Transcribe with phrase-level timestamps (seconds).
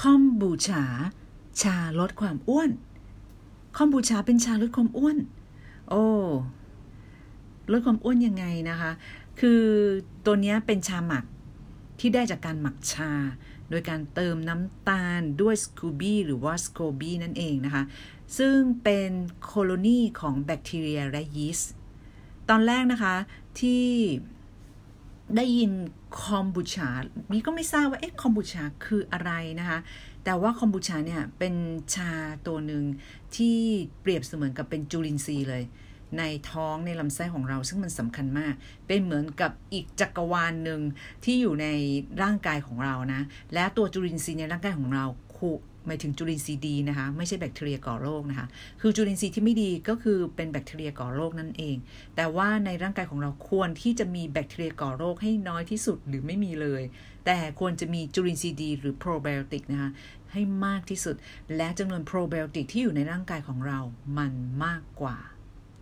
[0.00, 0.84] คอมบูชา
[1.62, 2.70] ชาลดความอ้วน
[3.76, 5.18] คอมบูชาเป็นชาลดความอ้วน
[5.88, 6.04] โอ้
[7.72, 8.90] ลดความอ้วนยังไงนะคะ
[9.40, 9.62] คือ
[10.24, 11.24] ตัวนี้เป็นชาหมัก
[11.98, 13.12] ที่ได้จากการหมักชา
[13.70, 17.82] โดยการเติมน้ำตาลด้วยสกูบี้หรือว่าสโคบี้นั่นเองนะคะ
[18.38, 19.10] ซึ่งเป็น
[19.42, 21.70] โคโลนีของแบคทีเรียและยีสต์
[22.48, 23.14] ตอนแรกนะคะ
[23.60, 23.86] ที่
[25.36, 25.72] ได้ยิน
[26.20, 26.88] คอมบูชา
[27.30, 29.78] มีก็ไม่ทราบว่าเอ๊ะคอมบูชาคืออะไรนะคะ
[30.24, 31.54] แต่ว่าคอมบูชาเนี่ยเป็น
[31.94, 32.10] ชา
[32.46, 32.84] ตัวหนึ่ง
[33.36, 33.58] ที่
[34.00, 35.64] เปรียบเสมือนกับเป็นจุลินทรีย์เลย
[36.18, 38.54] ในท้องในลำไส้ของเราซึ่งมันสำคัญมาก
[38.86, 40.80] เป็นเหมือนกับอีกจักรวาลหนึ่ง
[41.24, 41.66] ที่อยู่ใน
[42.22, 43.22] ร่างกายของเรานะ
[43.54, 45.04] และตัวจุลินทรีย์ในร่างกายของเรา
[45.86, 48.46] หมายถึงจุลินทรีย์ดีนะคะ ไม่ใช่แบคทีเรียก่อโรคนะคะ
[48.80, 51.76] คือจุลินทรีย์ที่ไม่ดีก็คือเป็นแบคทีเรียก่อโรคนั่นเอง
[52.16, 56.82] แต่ว่าในร่างกายของเราควรที่จะมีแบคทีเรียก่อโรคให้น้อยที่สุดหรือไม่มีเลย
[57.26, 59.90] แต่ควรจะมีจุลินทรีย์ดี หรือโปรไบโอติกนะคะ
[60.32, 61.16] ให้มากที่สุด
[61.56, 63.78] และจำนวนโปรไบโอติกที่อยู่ในร่างกายของเรา
[64.18, 64.32] มัน
[64.64, 65.18] มากกว่า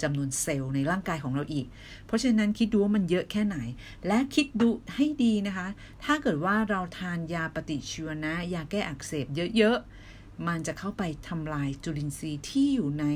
[0.02, 1.66] จำนวนเซลล์ในร่างกายของเราอีก
[2.06, 3.58] เพราะฉะนั้นคิดดูว่ามันเยอะแค่ไหน
[4.06, 5.68] และคิดดูให้ดีนะคะ
[6.04, 13.06] ถ้าเกิดว่าเราทานยาปฏิชีวนะ ยาแก้อักเสบเยอะๆ มันจะเข้าไปทำลายจุลินทรีย์ที่อยู่ใน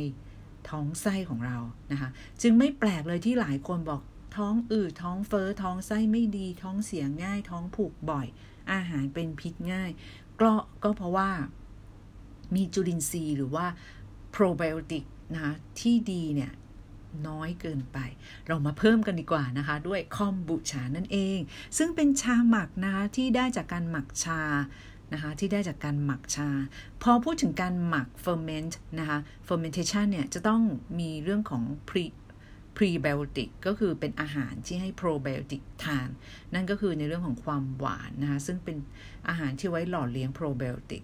[0.69, 1.58] ท้องไส้ของเรา
[1.92, 2.08] นะคะ
[2.42, 4.03] จึงไม่แปลกเลยที่หลายคนบอก
[4.36, 8.27] ท้องอืดท้องเฟอ้อท้องไส้ไม่ดี ท้องเสียง่าย ท้องผูกบ่อย
[8.73, 9.91] อาหารเป็นพิษง่าย
[10.41, 11.31] ก็ก็เพราะว่า
[12.55, 13.67] มีจุลินทรีย์หรือว่า
[14.31, 16.53] โปรไบโอติกนะคะที่ดีเนี่ย
[17.28, 17.98] น้อยเกินไป
[18.47, 21.39] เรามาเพิ่มกันดีกว่านะคะ ด้วยคอมบูชานั่นเอง
[21.78, 24.42] ซึ่งเป็นชาหมักนะคะที่ได้จากการหมักชา
[25.12, 26.48] นะคะที่ได้จากการหมักชา
[27.02, 30.62] พอพูดถึงการหมัก ferment นะคะ fermentation เนี่ยจะต้อง
[30.98, 32.05] มีเรื่องของ pre
[32.77, 36.08] prebiotic ก็คือเป็นอาหารที่ให้ probiotic ทาน
[36.55, 38.77] นั่นก็คือในเรื่องของความหวานนะคะ ซึ่งเป็น
[39.28, 41.02] อาหารที่ไว้หล่อเลี้ยง probiotic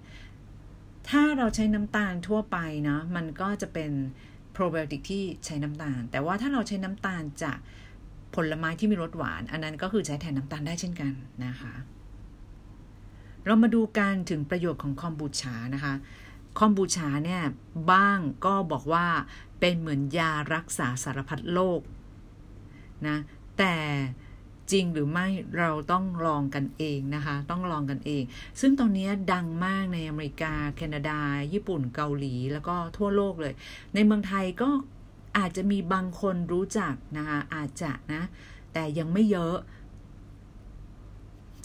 [1.08, 3.92] ถ้าเราใช้น้ำตาลทั่วไปนะ มันก็จะเป็น
[4.58, 7.58] โปรไบโอติกที่ใช้น้ำตาล แต่ว่าถ้าเราใช้น้ำตาลจาก
[8.34, 11.12] ผลไม้ที่มีรสหวาน อันนั้นก็คือใช้แทนน้ำตาลได้เช่นกัน
[11.44, 11.74] นะคะ
[13.44, 15.94] เรามาดูกันถึงประโยชน์ของคอมบูชานะคะ
[16.58, 17.42] คอมบูชาเนี่ย
[17.92, 19.06] บ้างก็บอกว่า
[19.60, 21.80] เป็นเหมือนยารักษาสารพัดโรค
[23.06, 23.16] นะ
[23.58, 23.74] แต่
[24.72, 25.26] จริงหรือไม่
[25.58, 28.22] เราต้องลองกันเองนะคะ ต้องลองกันเอง
[28.60, 31.18] ซึ่งตอนนี้ดังมากในอเมริกา แคนาดา
[31.52, 33.54] ญี่ปุ่นเกาหลี แล้วก็ทั่วโลกเลย
[33.94, 34.70] ในเมืองไทยก็
[35.38, 38.22] อาจจะมีบางคนรู้จักนะคะอาจจะนะ
[38.72, 39.56] แต่ยังไม่เยอะ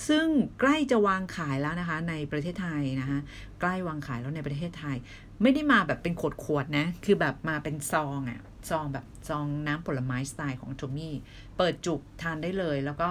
[0.07, 0.25] ซึ่ง
[0.59, 3.19] ใกล้จะวางขายแล้วนะคะ ในประเทศไทยนะคะ
[3.59, 4.97] ใกล้วางขายแล้วในประเทศไทย
[5.41, 6.13] ไม่ได้มาแบบเป็น
[6.43, 11.15] ขวดๆนะ คือแบบมาเป็นซองอะ่ะ ซองแบบซองน้ำผลไม้สไตล์ของโทมี่
[11.57, 13.09] เปิดจุกทานได้เลย แล้วก็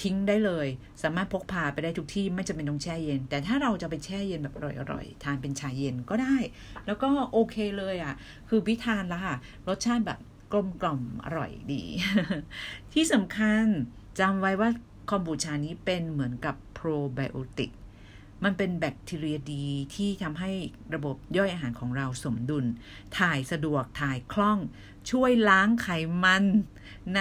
[0.00, 0.66] ทิ้งได้เลย
[1.02, 4.60] สามารถพกพาไปได้ทุกที่ไม่จำเป็นต้องแช่เย็น แต่ถ้าเราจะไปแช่เย็นแบบอ
[4.92, 6.36] ร่อยๆ ทานเป็นชาเย็นก็ได้
[6.86, 8.14] แล้วก็โอเคเลยอะ่ะ
[8.48, 9.36] คือพิทานละค่ะ
[9.68, 10.18] รสชาติแบบ
[10.52, 11.84] กลมกล่อมอร่อยดี
[12.92, 13.64] ที่สำคัญ
[14.20, 14.68] จำไว้ว่า
[15.10, 17.70] คอมบูชานี้เป็นเหมือนกับโปรไบโอติก
[18.44, 19.64] มันเป็นแบคทีเรียดี
[19.94, 20.50] ที่ทำให้
[20.94, 22.64] ระบบย่อยอาหารของเราสมดุล
[23.18, 24.58] ถ่ายสะดวกถ่ายคล่อง
[25.10, 25.88] ช่วยล้างไข
[26.24, 26.44] มัน
[27.16, 27.20] ใน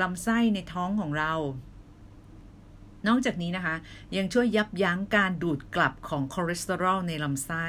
[0.00, 1.34] ลำไส้ในท้องของเรา
[3.06, 3.76] นอกจากนี้นะคะ
[4.16, 7.66] ยังช่วยยับยั้งการดูดกลับของคอเลสเตอรอลในลำไส้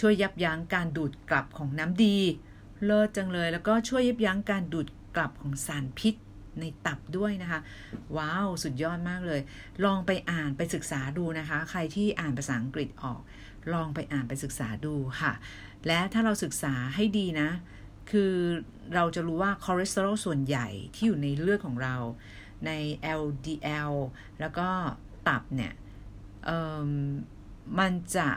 [0.00, 2.18] ช่วยยับยั้งการดูดกลับของน้ำดี
[2.84, 6.14] เลิศจังเลย แล้วก็ช่วยยับยั้งการดูดกลับของสารพิษ
[6.60, 7.60] ในตับด้วยนะคะ
[8.16, 9.40] ว้าว สุดยอดมากเลย
[9.84, 13.20] ลองไปอ่านไปศึกษาดูนะคะ ใครที่อ่านภาษาอังกฤษออก
[13.72, 15.32] ลองไปอ่านไปศึกษาดูค่ะ
[15.86, 17.50] และถ้าเราศึกษาให้ดีนะ
[18.10, 18.34] คือ
[18.94, 21.96] เราจะรู้ว่าคอเลสเตอรอลส่วนใหญ่ที่อยู่ในเลือดของเรา
[22.66, 22.70] ใน
[23.20, 23.92] LDL
[24.40, 24.68] แล้วก็
[25.28, 25.72] ตับเนี่ย
[27.78, 28.28] มันจะ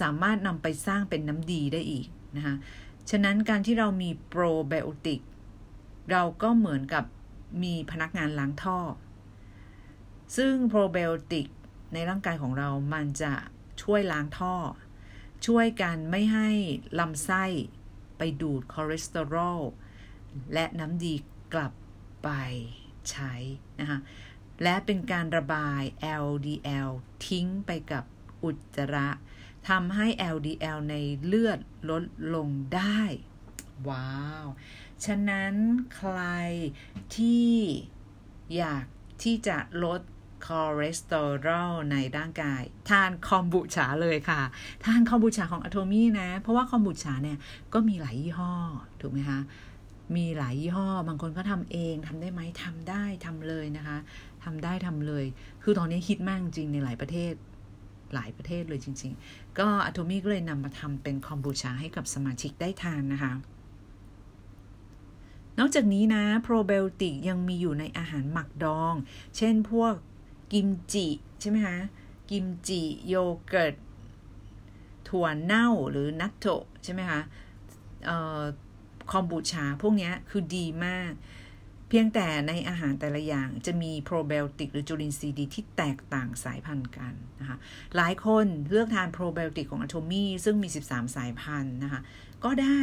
[0.00, 2.54] สามารถนำไปสร้างเป็นน้ำดีได้อีกนะคะ
[3.10, 5.20] ฉะนั้นการที่เรามีโปรไบโอติก
[6.12, 7.04] เราก็เหมือนกับ
[7.62, 8.78] มีพนักงานล้างท่อ
[10.36, 11.46] ซึ่งโปรไบโอติก
[11.92, 13.34] ในร่างกายของเรามันจะ
[13.82, 14.54] ช่วยล้างท่อ
[15.46, 16.50] ช่วยกันไม่ให้
[16.98, 17.44] ลำไส้
[18.18, 19.60] ไปดูดคอเลสเตอรอล
[20.52, 21.14] และน้ำดี
[21.54, 21.72] กลับ
[22.24, 22.28] ไป
[23.10, 23.34] ใช้
[23.80, 23.98] นะคะ
[24.62, 25.82] และเป็นการระบาย
[26.24, 26.90] LDL
[27.26, 28.04] ทิ้งไปกับ
[28.44, 29.08] อุจจาระ
[29.68, 30.94] ทำให้ LDL ใน
[31.24, 31.58] เลือด
[31.90, 32.02] ลด
[32.34, 33.00] ลงได้
[33.88, 34.12] ว้า
[34.44, 34.46] ว
[35.06, 35.54] ฉะนั้น
[35.94, 36.20] ใคร
[37.16, 37.50] ที่
[38.56, 38.84] อยาก
[39.22, 40.00] ที่จะลด
[40.46, 44.40] คอเลสเตอรอลในร่างกาย ทานคอมบูชาเลยค่ะ
[44.84, 47.38] ทานคอมบูชาของอะโทมี่นะ เพราะว่าคอมบูชาเนี่ย
[47.74, 48.52] ก็มีหลายยี่ห้อ
[49.00, 49.40] ถูกไหมคะ
[50.16, 53.98] มีหลายยี่ห้อ บางคนก็ทำเองทำได้ไหมทำได้ทำเลยนะคะ
[54.44, 55.24] ทำได้ทำเลย
[55.62, 57.32] คือตอนนี้ฮิตมากจริงในหลายประเทศ
[58.14, 63.32] หลายประเทศเลยจริง ๆ ก็อะโทมี่ก็เลยนำมาทำเป็นคอมบูชาให้กับสมาชิกได้ทานนะคะ
[65.58, 68.94] นอกจากนี้นะโปรไบโอติกยังมีอยู่ในอาหารหมักดอง
[69.36, 69.94] เช่นพวก
[70.52, 71.08] กิมจิ
[71.40, 71.78] ใช่ไหมคะ
[72.30, 73.14] กิมจิโย
[73.48, 73.74] เกิร์ต
[75.08, 76.46] ถั่วเน่าหรือนัตโต
[76.84, 77.20] ใช่ไหมคะ
[79.10, 81.12] คอมบูชาพวกนี้คือดีมาก
[81.88, 87.56] เพียงแต่ในอาหารแต่ละอย่างจะมีโปรไบโอติกหรือจุลินทรีย์ดีที่แตกต่างสายพันธุ์กันนะคะ
[87.96, 92.00] หลายคนเลือกทานโปรไบโอติกของอะโทมี่ซึ่งมี 13 สายพันธุ์นะคะ
[92.44, 92.80] ก็ได้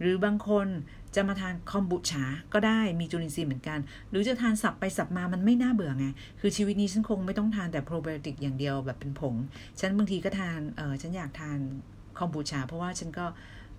[0.00, 0.66] หรือบางคน
[1.14, 3.78] จะมาทานคอมบูชาก็ได้มีจุลินทรีย์เหมือนกัน
[4.10, 6.06] หรือจะทานสับไปสับมามันไม่น่าเบื่อไง
[6.40, 9.34] คือชีวิตนี้ฉันคงไม่ต้องทานแต่โปรไบโอติกอย่างเดียวแบบเป็นผง
[9.80, 11.58] ฉันบางทีก็ทานเออฉันอยากทาน
[12.18, 13.26] คอมบูชา เพราะว่าฉันก็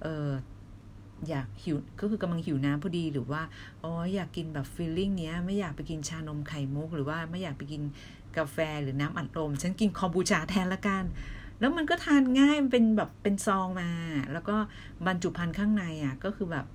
[0.02, 0.30] เออ
[1.30, 3.42] อยากหิวก็คือกำลังหิวน้ำพอดีหรือว่า
[3.84, 7.82] อ๋ออยากกินแบบฟีลลิ่งเนี้ยไม่อยากไปกินชานมไข่มุก หรือว่าไม่อยากไปกิน
[8.38, 11.04] กาแฟหรือน้ำอัดลม ฉันกินคอมบูชาแทนละกัน
[11.60, 13.90] แล้วมันก็ทานง่ายมันเป็นแบบเป็นซองมา
[14.34, 14.56] แล้วก็
[15.06, 16.66] บรรจุภัณฑ์ข้างในอะก็คือแบบ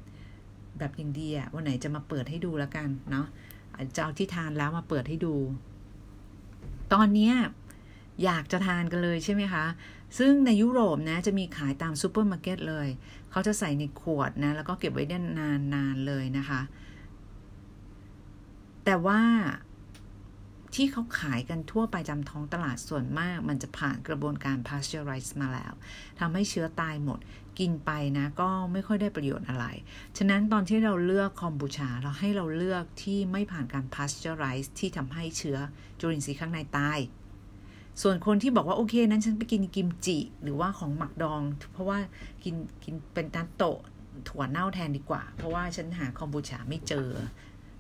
[0.81, 3.27] แบบอย่างดีอะวันไหนจะมาเปิดให้ดูแล้วกันเนาะ
[3.97, 5.35] จะเอาที่ทานแล้วมาเปิดให้ดู
[6.93, 7.33] ตอนนี้
[8.25, 9.65] อยากจะทานกันเลยใช่ไหมคะ
[10.19, 12.89] ซึ่งในยุโรปนะจะมีขายตามซูเปอร์มาร์เก็ตเลย
[13.31, 15.19] เขาจะใส่ในขวดนะ แล้วก็เก็บไว้ได้
[15.75, 16.61] นานๆเลยนะคะ
[18.85, 19.21] แต่ว่า
[20.79, 25.73] ที่เขาขายกันทั่วไปตามท้องตลาดส่วนมาก มันจะผ่านกระบวนการ pasteurize มาแล้ว
[26.21, 27.19] ทำให้เชื้อตายหมด
[27.59, 29.67] กินไปนะก็ไม่ค่อยได้ประโยชน์อะไร
[30.19, 35.59] ฉะนั้นตอนที่เราเลือกคอมบูชา เราให้เราเลือกที่ไม่ผ่านการ pasteurize ที่ทำให้เชื้อ
[36.01, 36.99] จุลินทรีย์ข้างในตาย
[38.03, 41.43] ส่วนคนที่บอกว่าโอเค นั้นฉันไปกินกิมจิ หรือว่าของหมักดอง
[41.73, 41.99] เพราะว่า
[42.45, 42.55] กิน
[42.85, 43.79] กินเป็นนัตโตะ
[44.29, 47.09] ถั่วเน่าแทนดีกว่า เพราะว่าฉันหาคอมบูชาไม่เจอ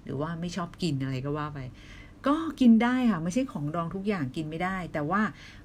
[0.05, 1.59] หรือว่าไม่ชอบกินอะไรก็ว่าไป
[2.29, 5.23] ก็กินได้ค่ะไม่ใช่ของดองทุกอย่างกินไม่ได้ แต่ว่า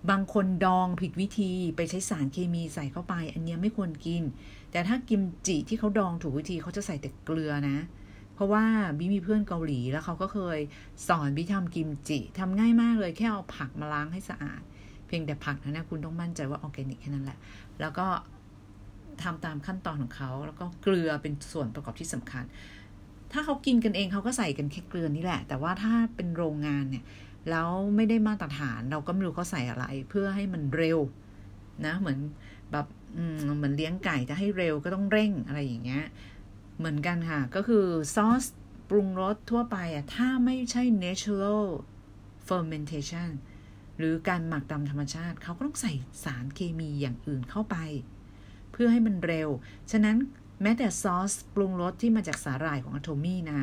[0.10, 4.24] บางคนดองผิดวิธีไปใช้สารเคมีใส่เข้าไป อันนี้ไม่ควรกิน
[4.72, 7.78] แต่ถ้ากิมจิที่เขาดองถูกวิธีเขาจะใส่แต่เกลือนะ
[8.36, 8.64] เพราะว่า
[8.98, 10.60] บิมีเพื่อนเกาหลีแล้วเขาก็เคย
[11.08, 14.62] สอนบิทำกิมจิทำง่ายมากเลยแค่เอาผักมาล้างให้สะอาด
[15.08, 17.38] เพียงแต่ผักนะนะคุณต้องมั่นใจว่าออร์แกนิกแค่นั้นแหละ
[17.82, 18.08] แล้วก็
[19.24, 22.44] ทำตามขั้นตอนของเขาแล้วก็เกลือเป็นส่วนประกอบที่สำคัญ
[23.34, 27.04] ถ้าเขากินกันเองเขาก็ใส่กันแค่เกลือนี่แหละ แต่ว่าถ้าเป็นโรงงานเนี่ย
[27.50, 31.00] แล้วไม่ได้มาตรฐานเราก็ไม่รู้เขาใส่อะไร เพื่อให้มันเร็ว
[31.86, 32.20] นะเหมือน
[32.72, 32.88] แบบ
[33.58, 36.06] เหมือนเลี้ยงไก่จะให้เร็วก็ต้องเร่งอะไรอย่างเงี้ย
[36.78, 37.86] เหมือนกันค่ะ ก็คือ
[38.16, 38.44] ซอส
[38.90, 41.64] ปรุงรสทั่วไปอะถ้าไม่ใช่ natural
[42.48, 43.30] fermentation
[43.98, 45.94] หรือการหมักตามธรรมชาติ เขาก็ต้องใส่
[46.24, 47.78] สารเคมีอย่างอื่นเข้าไป
[48.72, 49.50] เพื่อให้มันเร็ว
[49.92, 50.18] ฉะนั้น
[50.64, 53.60] แม้แต่ซอสปรุงรสที่มาจากสาหร่ายของอะโทมี่นะ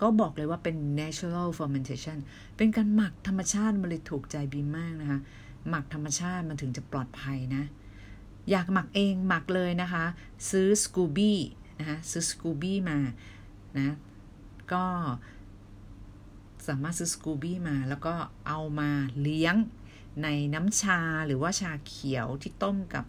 [0.00, 2.18] ก็บอกเลยว่าเป็น natural fermentation
[2.56, 5.20] เป็นการหมักธรรมชาติมันเลยถูกใจบีมมากนะคะ
[5.68, 7.64] หมักธรรมชาติมันถึงจะปลอดภัยนะ
[8.50, 10.04] อยากหมักเองหมักเลยนะคะ
[10.50, 11.38] ซื้อสกูบี้
[11.78, 12.98] นะคะซื้อสกูบี้มา
[13.78, 13.94] นะ
[14.72, 14.84] ก็
[16.66, 18.14] สามารถซื้อสกูบี้มา แล้วก็
[18.46, 18.90] เอามา
[19.20, 19.56] เลี้ยง
[20.22, 23.04] ในน้ำชาหรือว่าชาเขียวที่ต้มกับ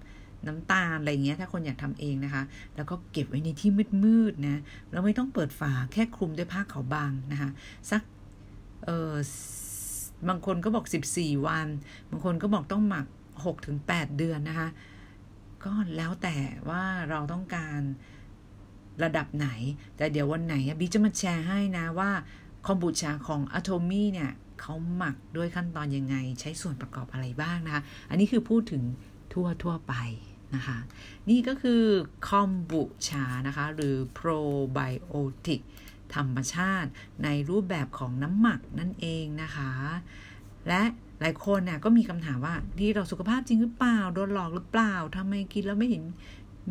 [0.47, 2.43] น้ำตาลอะไรเงี้ย ถ้าคนอยากทำเองนะคะ
[2.75, 3.71] แล้วก็เก็บไว้ในที่
[4.03, 4.61] มืดๆนะ
[4.91, 7.49] เราไม่ต้องเปิดฝาแค่คลุมด้วยผ้าขาวบางนะคะ
[7.91, 8.01] สัก
[8.85, 9.13] เออ
[10.27, 10.85] บางคนก็บอก
[11.15, 11.67] 14 วัน
[12.09, 13.05] บางคนก็บอกต้องหมัก
[13.61, 14.69] 6-8 เดือนนะคะ
[15.63, 16.37] ก็แล้วแต่
[16.69, 17.79] ว่าเราต้องการ
[19.03, 19.49] ระดับไหน
[19.97, 22.11] แต่เดี๋ยววันไหนบีจะมาแชร์ให้นะว่า
[22.67, 24.31] คอมบูชาของอะโทมี่เนี่ย
[24.61, 28.83] เขาหมักด้วยขั้นตอนยังไง ใช้ส่วนประกอบอะไรบ้างนะคะ อันนี้คือพูดถึง
[29.33, 29.95] ทั่วทั่วไป
[30.55, 30.77] นะคะ
[31.29, 31.83] นี่ก็คือ
[32.27, 34.29] คอมบูชานะคะ หรือโปร
[34.73, 35.13] ไบโอ
[35.45, 35.61] ติก
[36.15, 36.89] ธรรมชาติ
[37.23, 39.71] ในรูปแบบของน้ำหมักนั่นเองนะคะ
[40.67, 40.81] และ
[41.21, 46.03] หลายคนเนี่ยก็มีคำถามว่า ดีต่อสุขภาพจริงหรือเปล่า โดนหลอกหรือเปล่าทำไมกินแล้วไม่เห็น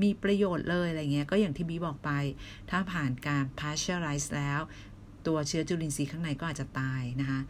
[0.03, 2.11] มีประโยชน์เลยอะไรเงี้ย ก็อย่างที่บีบอกไป
[2.71, 4.61] ถ้าผ่านการ pasteurize แล้ว
[5.27, 7.41] ตัวเชื้อจุลินทรีย์ข้างในก็อาจจะตายนะคะ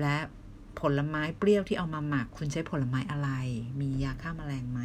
[0.00, 0.16] และ
[0.80, 3.30] ผลไม้เปรี้ยวที่เอามาหมัก คุณใช้ผลไม้อะไร
[3.80, 4.80] มียาฆ่ามาแมลงไหม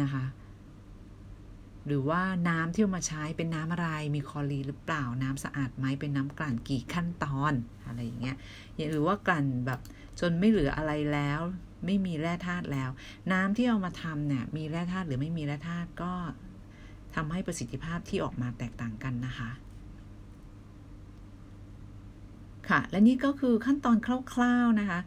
[0.00, 0.24] นะคะ
[1.86, 7.52] หรือว่าน้ำที่เอามาใช้เป็นน้ำอะไร มีคลอรีหรือเปล่าน้ำสะอาดไหมเป็นน้ำกลั่นกี่ขั้นตอน
[7.86, 8.36] อะไรอย่างเงี้ย
[8.90, 9.80] หรือว่ากลั่นแบบ
[10.20, 11.40] จนไม่เหลืออะไรแล้ว
[11.86, 12.90] ไม่มีแร่ธาตุแล้ว
[13.32, 16.12] น้ำที่เอามาทำเนี่ยมีแร่ธาตุหรือไม่มีแร่ธาตุก็
[17.14, 19.50] ทำให้ประสิทธิภาพที่ออกมาแตกต่างกันนะคะ
[22.70, 23.96] ค่ะ และนี่ก็คือขั้นตอน
[24.32, 25.00] คร่าวๆนะคะ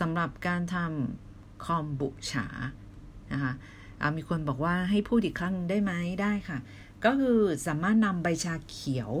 [0.00, 2.46] สำหรับการทำคอมบุชา
[3.32, 3.52] นะคะ
[4.16, 6.58] มีคนบอกว่าให้พูดอีกครั้งได้ไหมได้ค่ะ
[7.04, 9.12] ก็คือสามารถนำใบชาเขียว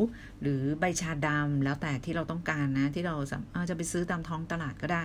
[0.42, 3.16] หรือใบชาดำแล้วแต่ที่เราต้องการนะ ที่เรา
[3.70, 5.02] จะไปซื้อตามท้องตลาดก็ได้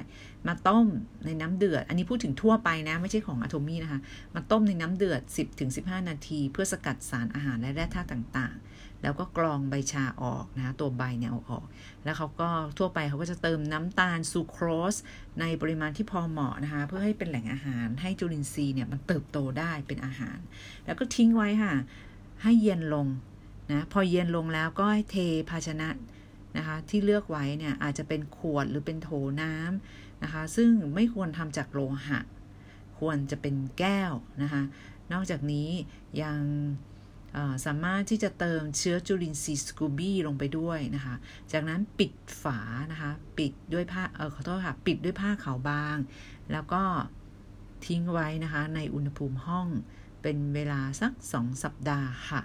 [0.48, 0.88] มาต้ม
[1.26, 4.00] ในน้ำเดือด อันนี้พูดถึงทั่วไปนะ ไม่ใช่ของอะโทมี่นะคะ
[4.36, 5.22] มาต้มในน้ำเดือด
[5.66, 11.66] 10-15 นาที เพื่อสกัดสารอาหารและแร่ธาตุต่างๆ แล้วก็กรองใบชาออกนะตัวใบเนี่ยเอาออก
[12.04, 14.96] แล้วเขาก็ทั่วไปเขาก็จะเติมน้ำตาลซูโครส
[15.40, 20.38] ในปริมาณที่พอเหมาะนะคะ เพื่อให้เป็นแหล่งอาหารให้จุลินทรีย์เนี่ยมันเติบโตได้เป็นอาหาร
[20.86, 21.74] แล้วก็ทิ้งไว้ค่ะ
[22.44, 23.08] ให้เย็นลง
[23.72, 25.18] นะพอเย็นลงแล้วก็ให้เท
[25.50, 25.90] ภาชนะ
[26.58, 29.10] นะคะที่เลือกไว้เนี่ยอาจจะเป็นขวดหรือเป็นโถ
[29.42, 32.20] น้ำนะคะ ซึ่งไม่ควรทำจากโลหะ
[33.00, 34.62] ควรจะเป็นแก้วนะคะ
[35.14, 35.70] นอกจากนี้
[36.22, 36.40] ยัง
[37.66, 41.16] สามารถที่จะเติมเชื้อจุลินทรีย์สกูบี้ลงไปด้วยนะคะ
[41.52, 42.60] จากนั้นปิดฝา
[42.92, 45.98] นะคะ ปิดด้วยผ้าเออขอโทษค่ะ ปิดด้วยผ้าขาวบาง
[46.52, 46.84] แล้วก็
[47.86, 49.68] ทิ้งไว้นะคะ ในอุณหภูมิห้อง
[50.22, 52.42] เป็นเวลาสัก 2 สัปดาห์ค่ะ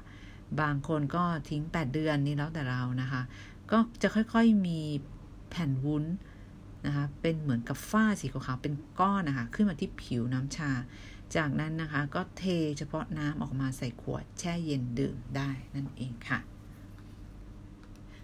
[0.61, 3.23] บางคนก็ทิ้ง 8 เดือนนี่แล้วแต่เรานะคะ
[3.71, 4.81] ก็จะค่อยๆมี
[5.51, 6.05] แผ่นวุ้น
[6.87, 10.71] นะคะ เป็นเหมือนกับฝ้าสีขาวๆเป็นก้อนนะคะ ขึ้นมาที่ผิวน้ำชา
[11.37, 12.45] จากนั้นนะคะก็เท
[12.79, 16.39] เฉพาะน้ำออกมาใส่ขวดแช่เย็นดื่มได้นั่นเองค่ะ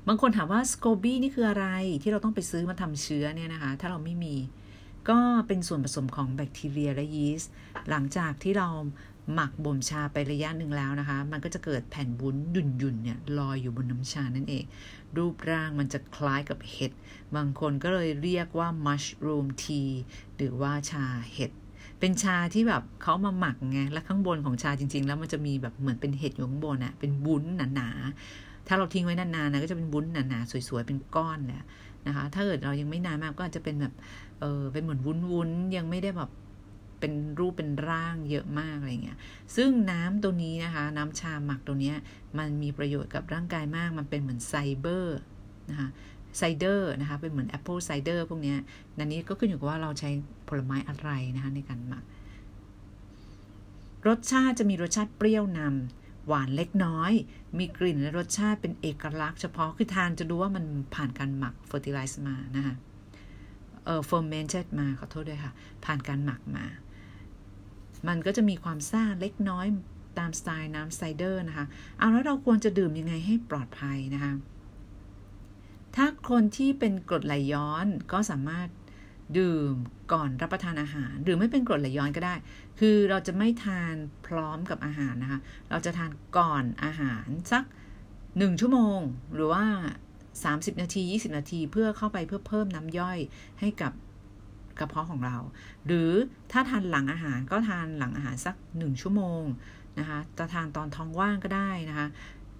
[0.07, 1.67] บางคนถามว่าสโคบี้นี่คืออะไร
[2.03, 4.37] ที่เราต้องไปซื้อมาทำเชื้อเนี่ยนะคะ ถ้าเราไม่มี
[5.09, 7.50] ก็เป็นส่วนผสมของแบคทีเรียและยีสต์
[7.91, 8.69] หลังจากที่เรา
[9.35, 14.65] หมักบ่มชาไประยะหนึ่งแล้วนะคะ มันก็จะเกิดแผ่นวุ้นหยุ่นๆเนี่ยลอยอยู่บนน้ำชานั่นเอง
[15.17, 16.93] รูปร่างมันจะคล้ายกับเห็ด
[17.37, 19.83] บางคนก็เลยเรียกว่ามัชรูมที
[20.37, 21.53] หรือว่าชาเห็ด
[22.00, 31.57] เป็นชาที่แบบเขามาหมักไง และข้างบนของชาจริง ๆ แล้วมันจะมีแบบเหมือนเป็นเห็ดอยู่ข้างบนอะเป็นวุ้นหนาๆ ถ้าเราทิ้งไว้นานๆนะก็จะเป็นวุ้นหนาๆสวยๆ เป็นก้อนเลย
[32.07, 33.95] นะคะ ถ้าเกิดเรายังไม่นานมากก็อาจจะเป็นแบบ
[34.40, 36.31] เออเป็นเหมือนวุ้นๆ ยังไม่ได้แบบ
[37.00, 39.19] เป็นรูปเป็นร่างเยอะมากอะไรเงี้ย
[39.57, 41.97] ซึ่งน้ำตัวนี้นะคะ น้ำชาหมักตัวเนี้ย
[42.38, 45.19] มันมีประโยชน์กับร่างกายมาก มันเป็นเหมือนไซเบอร์
[45.71, 45.88] นะคะ
[46.37, 48.55] cider นะคะ เป็นเหมือน apple cider พวกนี้
[48.99, 50.11] นะ อันนี้ก็ขึ้นอยู่กับว่าเราใช้
[50.49, 52.05] ผลไม้อะไรนะคะในการหมัก
[54.09, 57.13] รสชาติจะมีรสชาติเปรี้ยวนำหวานเล็กน้อย
[57.59, 62.75] มีกลิ่นและรสชาติเป็นเอกลักษณ์เฉพาะ คือทานจะดูว่ามันผ่านการหมัก fertilize มานะคะ
[63.85, 65.53] เอ่อ fermented มาขอโทษด้วยค่ะ
[65.85, 66.65] ผ่านการหมักมา
[68.09, 69.67] มันก็จะมีความซ่าเล็กน้อย
[70.19, 71.67] ตามสไตล์น้ำไซเดอร์นะคะ
[71.99, 74.33] เอาแล้วเราควรจะดื่มยังไงให้ปลอดภัยนะคะ
[75.97, 78.68] ถ้าคนที่เป็นกรดไหลย้อนก็สามารถ
[79.38, 79.75] ดื่ม
[80.12, 82.35] ก่อนรับประทานอาหาร หรือไม่เป็นกรดไหลย้อนก็ได้
[82.78, 83.95] คือเราจะไม่ทาน
[84.26, 85.40] พร้อมกับอาหารนะคะ
[85.71, 87.64] เราจะทานก่อนอาหารสัก
[88.38, 88.99] หนึ่งชั่วโมง
[89.35, 89.64] หรือว่า
[90.25, 93.18] 30 นาที 20 นาทีเพื่อเข้าไปเพื่อเพิ่มน้ำย่อย
[93.61, 93.92] ให้กับ
[94.78, 95.37] กระเพาะของเรา
[95.87, 96.11] หรือ
[96.52, 99.42] ถ้าทานหลังอาหารก็ทานหลังอาหารสักหนึ่งชั่วโมง
[99.99, 102.07] นะคะจะทานตอนท้องว่างก็ได้นะคะ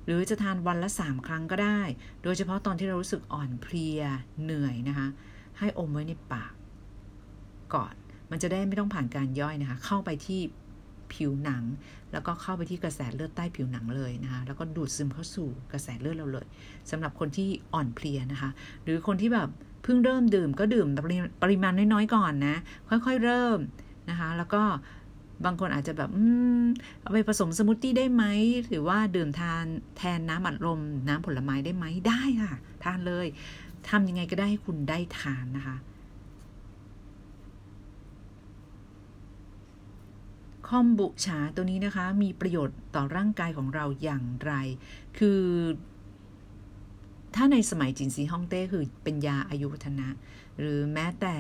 [0.09, 1.81] หรือจะทานวันละสามครั้งก็ได้
[2.23, 4.01] โดยเฉพาะตอนที่เรารู้สึกอ่อนเพลีย
[4.43, 5.09] เหนื่อยนะคะ
[5.59, 6.53] ให้อมไว้ในปาก
[7.75, 7.95] ก่อน
[8.31, 10.41] มันจะได้ไม่ต้องผ่านการย่อยนะคะ เข้าไปที่
[11.13, 11.63] ผิวหนัง
[12.13, 16.47] แล้วก็เข้าไปที่กระแสเลือดใต้ผิวหนังเลยนะคะแล้วก็ดูดซึมเข้าสู่กระแสเลือดเราเลย
[16.91, 18.51] สำหรับคนที่อ่อนเพลียนะคะ
[18.85, 19.49] หรือคนที่แบบ
[19.83, 20.89] เพิ่งเริ่มดื่มก็ดื่ม
[21.43, 22.57] ปริมาณน้อยๆก่อนนะ
[22.89, 23.59] ค่อยๆเริ่ม
[24.11, 24.63] นะคะ แล้วก็
[25.45, 26.25] บางคนอาจจะแบบอื
[26.63, 26.65] ม
[27.01, 28.25] เอาไปผสมสมูทตี้ได้ไหม
[28.69, 29.65] หรือว่าดื่มทาน
[29.97, 32.55] แทนน้ำอัดลม น้ำผลไม้ได้ไหมได้ค่ะ
[32.85, 33.27] ทานเลย
[33.89, 35.77] ทำยังไงก็ได้ให้คุณได้ทานนะคะ
[40.69, 44.53] คอมบุชาตัวนี้นะคะ มีประโยชน์ต่อร่างกายของเราอย่างไร
[45.19, 45.43] คือ
[47.35, 50.09] ถ้าในสมัยจินซีฮ่องเต้คือเป็นยาอายุวัฒนะ
[50.59, 51.37] หรือแม้แต่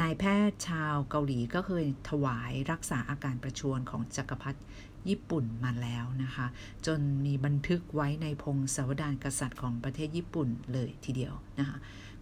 [0.00, 4.60] นายแพทย์ชาวเกาหลีก็เคยถวายรักษาอาการประชวรของจักรพรรดิ
[5.08, 6.46] ญี่ปุ่นมาแล้วนะคะ
[6.86, 11.78] จนมีบันทึกไว้ในพงศาวดารกษัตริย์ของประเทศญี่ปุ่นเลยทีเดียวนะคะ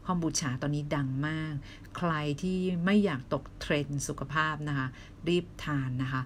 [0.06, 1.54] คอมบูชาตอนนี้ดังมาก
[1.96, 2.12] ใคร
[2.42, 4.86] ที่ไม่อยากตกเทรนด์สุขภาพนะคะ
[5.28, 6.22] รีบทานนะคะ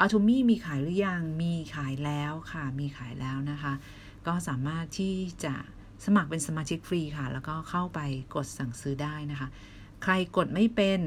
[0.00, 3.72] อัลทูมี่มีขายหรือยัง มีขายแล้วค่ะ มีขายแล้วนะคะ
[4.26, 5.54] ก็สามารถที่จะ
[6.04, 8.00] สมัครเป็นสมาชิกฟรีค่ะ แล้วก็เข้าไป
[8.34, 9.48] กดสั่งซื้อได้นะคะ
[10.02, 11.00] ใครกดไม่เป็น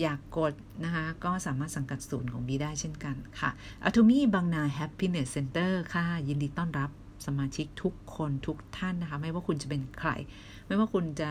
[0.00, 0.52] อยากกด
[0.84, 3.50] นะคะก็สามารถสังกัดศูนย์ของบีได้เช่นกันค่ะ
[3.84, 6.90] อัตมีบางนา Happiness Center ค่ะ ยินดีต้อนรับ
[7.26, 10.10] สมาชิกทุกคนทุกท่านนะคะ ไม่ว่าคุณจะเป็นใคร
[10.66, 11.30] ไม่ว่าคุณจะ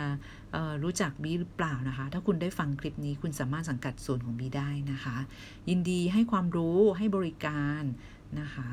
[0.84, 5.18] รู้จักบีหรือเปล่านะคะ ถ้าคุณได้ฟังคลิปนี้คุณสามารถสังกัดศูนย์ของบีได้นะคะ
[5.70, 7.84] ยินดีให้ความรู้ให้บริการ
[8.40, 8.70] นะคะ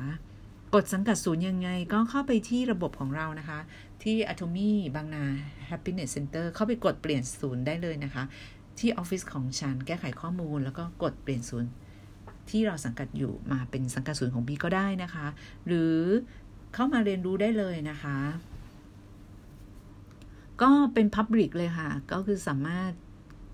[0.75, 3.59] กดสังกัดศูนย์ยังไงก็เข้าไปที่ระบบของเรานะคะ
[4.03, 5.23] ที่ Atomy บางนา
[5.69, 8.23] Happiness Center เข้าไปกดเปลี่ยนศูนย์ได้เลยนะคะ
[8.79, 11.69] ที่ออฟฟิศของฉันแก้ไขข้อมูล แล้วก็กดเปลี่ยนศูนย์
[12.49, 15.27] ที่เราสังกัดอยู่มาเป็นสังกัดศูนย์ของบีก็ได้นะคะ
[15.67, 15.95] หรือ
[16.73, 18.17] เข้ามาเรียนรู้ได้เลยนะคะ
[20.61, 22.91] ก็เป็น public เลยค่ะ ก็คือสามารถ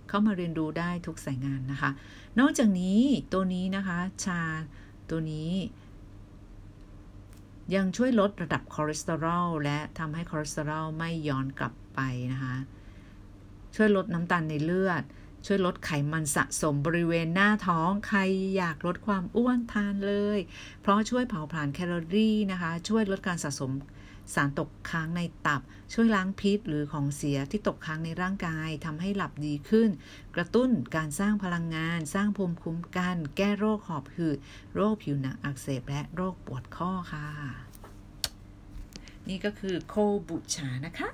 [0.09, 1.89] เข้ามาเรียนรู้ได้ทุกสายงานนะคะ
[2.39, 2.99] นอกจากนี้
[3.33, 4.41] ตัวนี้นะคะ ชา
[5.09, 5.49] ตัวนี้
[7.75, 11.99] ยังช่วยลดระดับคอเลสเตอรอลและทำให้คอเลสเตอรอลไม่ย้อนกลับไป
[12.33, 12.55] นะคะ
[13.75, 15.03] ช่วยลดน้ำตาลในเลือด
[15.45, 18.19] ช่วยลดไขมันสะสมบริเวณหน้าท้องใคร
[18.57, 20.39] อยากลดความอ้วนทานเลย
[20.81, 23.71] เพราะช่วยเผาผลาญแคลอรี่นะคะ ช่วยลดการสะสม
[24.33, 25.61] สารตกค้างในตับ
[25.93, 29.89] ช่วยล้างพิษหรือของเสียที่ตกค้างในร่างกายทำให้หลับดีขึ้น
[30.35, 34.37] กระตุ้นการสร้างพลังงาน สร้างภูมิคุ้มกัน แก้โรคหอบหืด
[34.75, 37.27] โรคผิวหนังอักเสบและโรคปวดข้อค่ะ
[39.29, 39.95] นี่ก็คือโค
[40.27, 41.09] บุชานะคะ